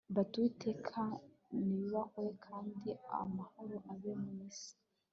[0.15, 1.01] bati uwiteka
[1.63, 2.89] niyubahwe kandi
[3.21, 4.71] amahoro abe mu isi